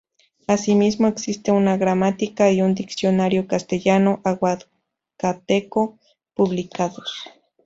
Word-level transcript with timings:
Asimismo, 0.47 1.07
existen 1.07 1.53
una 1.53 1.77
gramática 1.77 2.49
y 2.49 2.63
un 2.63 2.73
diccionario 2.73 3.45
castellano-aguacateco 3.45 5.99
publicados. 6.33 7.23